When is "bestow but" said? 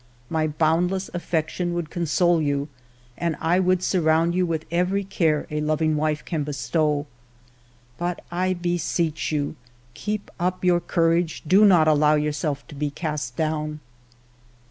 6.43-8.23